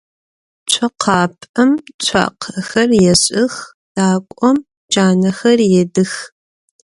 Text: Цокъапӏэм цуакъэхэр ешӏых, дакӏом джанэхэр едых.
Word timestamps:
Цокъапӏэм 0.71 1.71
цуакъэхэр 2.03 2.89
ешӏых, 3.13 3.53
дакӏом 3.95 4.57
джанэхэр 4.91 5.59
едых. 5.81 6.13